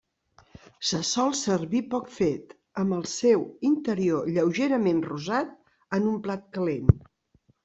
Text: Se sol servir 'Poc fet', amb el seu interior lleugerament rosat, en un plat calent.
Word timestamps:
Se 0.91 0.99
sol 1.09 1.35
servir 1.39 1.81
'Poc 1.91 2.07
fet', 2.15 2.55
amb 2.85 2.97
el 3.01 3.05
seu 3.11 3.45
interior 3.71 4.33
lleugerament 4.39 5.05
rosat, 5.11 5.53
en 6.01 6.11
un 6.15 6.19
plat 6.27 6.51
calent. 6.59 6.91